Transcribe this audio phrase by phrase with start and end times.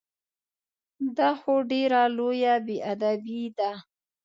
[1.17, 3.71] دا خو ډېره لویه بې ادبي ده!